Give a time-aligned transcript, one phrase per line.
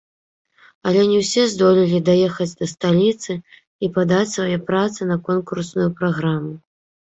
[0.91, 6.53] Але не ўсе здолелі даехаць да сталіцы і падаць свае працы на конкурсную праграму.